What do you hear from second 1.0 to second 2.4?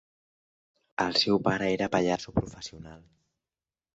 El seu pare era pallasso